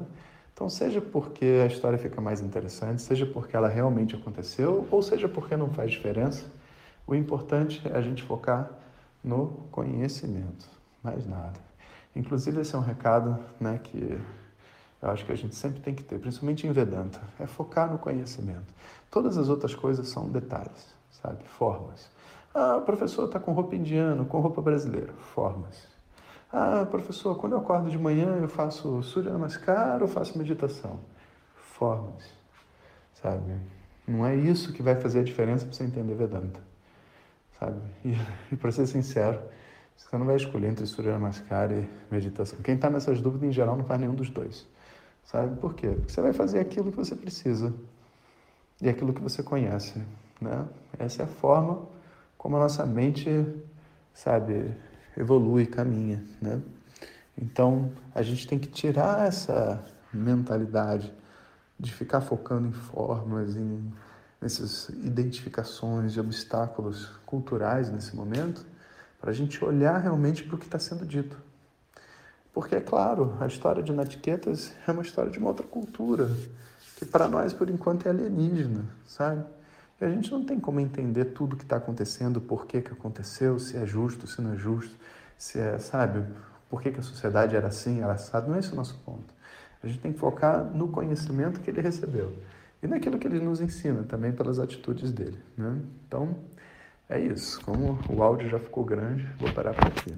Então, 0.53 0.69
seja 0.69 1.01
porque 1.01 1.61
a 1.63 1.65
história 1.65 1.97
fica 1.97 2.21
mais 2.21 2.41
interessante, 2.41 3.01
seja 3.01 3.25
porque 3.25 3.55
ela 3.57 3.67
realmente 3.67 4.15
aconteceu, 4.15 4.87
ou 4.91 5.01
seja 5.01 5.27
porque 5.27 5.57
não 5.57 5.71
faz 5.71 5.89
diferença, 5.89 6.45
o 7.07 7.15
importante 7.15 7.81
é 7.91 7.97
a 7.97 8.01
gente 8.01 8.21
focar 8.21 8.82
no 9.23 9.67
conhecimento, 9.71 10.67
mais 11.01 11.25
nada. 11.25 11.59
Inclusive, 12.15 12.61
esse 12.61 12.75
é 12.75 12.77
um 12.77 12.81
recado 12.81 13.39
né, 13.59 13.79
que 13.81 14.19
eu 15.01 15.09
acho 15.09 15.25
que 15.25 15.31
a 15.31 15.35
gente 15.35 15.55
sempre 15.55 15.81
tem 15.81 15.95
que 15.95 16.03
ter, 16.03 16.19
principalmente 16.19 16.67
em 16.67 16.71
Vedanta, 16.71 17.19
é 17.39 17.47
focar 17.47 17.91
no 17.91 17.97
conhecimento. 17.97 18.73
Todas 19.09 19.37
as 19.37 19.49
outras 19.49 19.73
coisas 19.73 20.07
são 20.07 20.29
detalhes, 20.29 20.93
sabe? 21.11 21.43
Formas. 21.43 22.09
Ah, 22.53 22.81
professor 22.85 23.25
está 23.25 23.39
com 23.39 23.51
roupa 23.51 23.75
indiana, 23.75 24.23
com 24.25 24.39
roupa 24.39 24.61
brasileira. 24.61 25.13
Formas. 25.33 25.87
Ah, 26.51 26.85
professor, 26.89 27.35
quando 27.35 27.53
eu 27.53 27.59
acordo 27.59 27.89
de 27.89 27.97
manhã 27.97 28.37
eu 28.37 28.47
faço 28.47 29.01
Surya 29.01 29.31
Namaskar 29.31 30.01
ou 30.01 30.07
faço 30.07 30.37
meditação? 30.37 30.99
Formas, 31.55 32.23
sabe? 33.21 33.59
Não 34.07 34.25
é 34.25 34.35
isso 34.35 34.71
que 34.71 34.83
vai 34.83 34.95
fazer 34.95 35.19
a 35.19 35.23
diferença 35.23 35.65
para 35.65 35.73
você 35.73 35.83
entender 35.83 36.13
Vedanta 36.13 36.72
sabe? 37.59 37.79
E, 38.05 38.15
e 38.51 38.55
para 38.55 38.71
ser 38.71 38.87
sincero, 38.87 39.39
você 39.95 40.17
não 40.17 40.25
vai 40.25 40.35
escolher 40.35 40.69
entre 40.69 40.85
Surya 40.85 41.13
Namaskar 41.13 41.71
e 41.71 41.87
meditação. 42.11 42.59
Quem 42.59 42.75
está 42.75 42.89
nessas 42.89 43.21
dúvidas, 43.21 43.49
em 43.49 43.51
geral, 43.51 43.75
não 43.75 43.85
faz 43.85 43.99
nenhum 43.99 44.15
dos 44.15 44.29
dois. 44.29 44.67
Sabe 45.25 45.55
por 45.59 45.73
quê? 45.73 45.87
Porque 45.87 46.11
você 46.11 46.21
vai 46.21 46.33
fazer 46.33 46.59
aquilo 46.59 46.91
que 46.91 46.97
você 46.97 47.15
precisa 47.15 47.73
e 48.81 48.89
aquilo 48.89 49.13
que 49.13 49.21
você 49.21 49.41
conhece, 49.41 50.01
né? 50.41 50.67
Essa 50.99 51.23
é 51.23 51.25
a 51.25 51.27
forma 51.27 51.87
como 52.37 52.57
a 52.57 52.59
nossa 52.59 52.85
mente, 52.85 53.29
sabe, 54.13 54.75
evolui, 55.17 55.65
caminha, 55.65 56.23
né? 56.41 56.61
Então, 57.37 57.91
a 58.13 58.21
gente 58.21 58.45
tem 58.47 58.59
que 58.59 58.67
tirar 58.67 59.25
essa 59.25 59.83
mentalidade 60.13 61.11
de 61.79 61.91
ficar 61.91 62.21
focando 62.21 62.67
em 62.67 62.71
formas, 62.71 63.55
em 63.55 63.91
nessas 64.43 64.89
identificações 64.89 66.11
de 66.11 66.19
obstáculos 66.19 67.09
culturais 67.25 67.89
nesse 67.89 68.13
momento, 68.13 68.65
para 69.19 69.31
a 69.31 69.33
gente 69.33 69.63
olhar 69.63 69.97
realmente 69.97 70.43
para 70.43 70.55
o 70.55 70.57
que 70.59 70.65
está 70.65 70.77
sendo 70.77 71.05
dito. 71.05 71.37
Porque, 72.53 72.75
é 72.75 72.81
claro, 72.81 73.37
a 73.39 73.47
história 73.47 73.81
de 73.81 73.93
Natiquetas 73.93 74.73
é 74.85 74.91
uma 74.91 75.01
história 75.01 75.31
de 75.31 75.39
uma 75.39 75.47
outra 75.47 75.65
cultura, 75.65 76.29
que 76.97 77.05
para 77.05 77.29
nós, 77.29 77.53
por 77.53 77.69
enquanto, 77.69 78.05
é 78.05 78.09
alienígena, 78.09 78.85
sabe? 79.07 79.45
E 79.99 80.03
a 80.03 80.09
gente 80.09 80.29
não 80.29 80.43
tem 80.43 80.59
como 80.59 80.81
entender 80.81 81.25
tudo 81.25 81.53
o 81.53 81.57
que 81.57 81.63
está 81.63 81.77
acontecendo, 81.77 82.41
por 82.41 82.65
que, 82.65 82.81
que 82.81 82.91
aconteceu, 82.91 83.57
se 83.59 83.77
é 83.77 83.85
justo, 83.85 84.27
se 84.27 84.41
não 84.41 84.53
é 84.53 84.57
justo, 84.57 84.93
se 85.37 85.57
é, 85.57 85.79
sabe, 85.79 86.21
por 86.69 86.81
que, 86.81 86.91
que 86.91 86.99
a 86.99 87.03
sociedade 87.03 87.55
era 87.55 87.67
assim, 87.67 88.01
era 88.01 88.11
assado. 88.11 88.49
Não 88.49 88.57
é 88.57 88.59
esse 88.59 88.73
o 88.73 88.75
nosso 88.75 88.99
ponto. 89.05 89.33
A 89.81 89.87
gente 89.87 89.99
tem 89.99 90.11
que 90.11 90.19
focar 90.19 90.65
no 90.65 90.89
conhecimento 90.89 91.61
que 91.61 91.69
ele 91.69 91.79
recebeu 91.79 92.37
e 92.83 92.87
naquilo 92.87 93.17
que 93.17 93.25
ele 93.25 93.39
nos 93.39 93.61
ensina 93.61 94.03
também 94.03 94.33
pelas 94.33 94.59
atitudes 94.59 95.11
dele. 95.11 95.37
Né? 95.57 95.79
Então, 96.05 96.35
é 97.09 97.19
isso. 97.19 97.61
Como 97.61 97.97
o 98.09 98.21
áudio 98.21 98.49
já 98.49 98.59
ficou 98.59 98.83
grande, 98.83 99.25
vou 99.39 99.51
parar 99.53 99.73
por 99.73 99.87
aqui. 99.87 100.13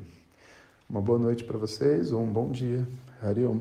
Uma 0.89 1.01
boa 1.01 1.19
noite 1.19 1.43
para 1.43 1.57
vocês 1.57 2.11
ou 2.11 2.23
um 2.23 2.31
bom 2.31 2.51
dia. 2.51 2.85
Hariom. 3.21 3.59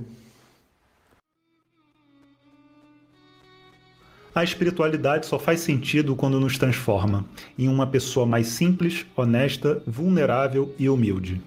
A 4.35 4.43
espiritualidade 4.43 5.27
só 5.27 5.38
faz 5.38 5.61
sentido 5.61 6.17
quando 6.17 6.40
nos 6.40 6.59
transforma 6.59 7.25
em 7.57 7.69
uma 7.69 7.87
pessoa 7.87 8.27
mais 8.27 8.49
simples, 8.49 9.07
honesta, 9.14 9.81
vulnerável 9.87 10.75
e 10.77 10.88
humilde. 10.88 11.40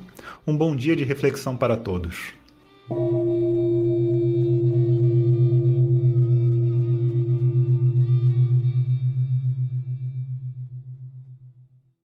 Um 0.45 0.55
bom 0.55 0.73
dia 0.73 0.95
de 0.95 1.03
reflexão 1.03 1.57
para 1.57 1.75
todos. 1.75 2.33